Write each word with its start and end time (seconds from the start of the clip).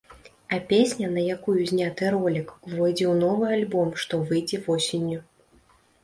А 0.47 0.55
песня, 0.69 1.07
на 1.17 1.23
якую 1.33 1.57
зняты 1.71 2.07
ролік, 2.15 2.53
увойдзе 2.69 3.05
ў 3.09 3.11
новы 3.23 3.45
альбом, 3.57 3.91
што 4.05 4.13
выйдзе 4.31 4.57
восенню. 4.69 5.19